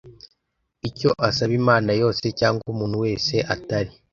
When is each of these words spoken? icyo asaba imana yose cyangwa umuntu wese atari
icyo 0.89 1.09
asaba 1.27 1.53
imana 1.61 1.91
yose 2.01 2.25
cyangwa 2.39 2.63
umuntu 2.73 2.95
wese 3.05 3.35
atari 3.53 3.91